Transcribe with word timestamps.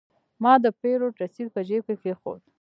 ما 0.43 0.53
د 0.63 0.65
پیرود 0.81 1.15
رسید 1.23 1.47
په 1.55 1.61
جیب 1.67 1.83
کې 1.87 1.95
کېښود. 2.01 2.41